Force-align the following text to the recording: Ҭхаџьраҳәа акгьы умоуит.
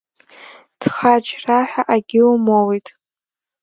Ҭхаџьраҳәа 0.79 1.83
акгьы 1.93 2.21
умоуит. 2.31 2.87